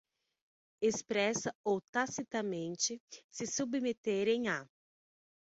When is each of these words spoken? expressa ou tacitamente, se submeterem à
expressa 0.81 1.53
ou 1.63 1.79
tacitamente, 1.91 2.99
se 3.29 3.45
submeterem 3.45 4.47
à 4.49 4.65